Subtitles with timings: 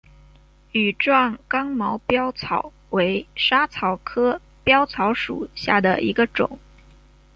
[0.71, 6.57] 羽状刚毛藨草为莎草科藨草属下的一个种。